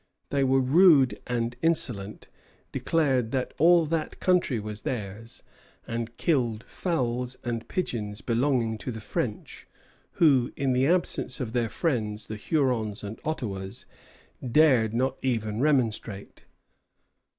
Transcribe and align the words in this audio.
They 0.31 0.43
were 0.43 0.59
rude 0.61 1.21
and 1.27 1.55
insolent, 1.61 2.27
declared 2.71 3.29
that 3.33 3.53
all 3.59 3.85
that 3.85 4.19
country 4.19 4.59
was 4.59 4.81
theirs, 4.81 5.43
and 5.85 6.17
killed 6.17 6.63
fowls 6.63 7.37
and 7.43 7.67
pigeons 7.67 8.21
belonging 8.21 8.79
to 8.79 8.91
the 8.91 8.99
French, 8.99 9.67
who, 10.13 10.51
in 10.55 10.73
the 10.73 10.87
absence 10.87 11.39
of 11.39 11.53
their 11.53 11.69
friends, 11.69 12.25
the 12.25 12.35
Hurons 12.37 13.03
and 13.03 13.19
Ottawas, 13.23 13.85
dared 14.43 14.95
not 14.95 15.19
even 15.21 15.59
remonstrate. 15.59 16.45